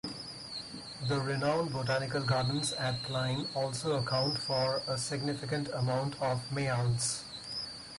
[1.07, 7.21] The renowned botanical gardens at Clyne also account for a significant amount of Mayals.